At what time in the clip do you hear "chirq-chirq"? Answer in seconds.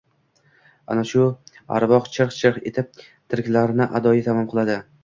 2.17-2.59